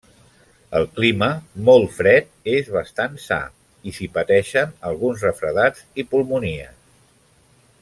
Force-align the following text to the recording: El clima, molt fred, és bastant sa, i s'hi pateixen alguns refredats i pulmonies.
El 0.77 0.85
clima, 0.93 1.27
molt 1.67 1.91
fred, 1.97 2.31
és 2.55 2.71
bastant 2.77 3.19
sa, 3.25 3.39
i 3.91 3.93
s'hi 3.99 4.09
pateixen 4.17 4.73
alguns 4.93 5.27
refredats 5.29 5.85
i 6.05 6.09
pulmonies. 6.15 6.75